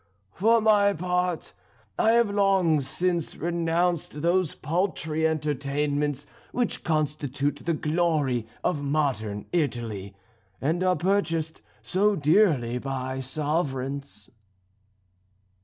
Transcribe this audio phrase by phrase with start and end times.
[0.31, 1.53] For my part
[1.99, 10.15] I have long since renounced those paltry entertainments which constitute the glory of modern Italy,
[10.59, 14.31] and are purchased so dearly by sovereigns."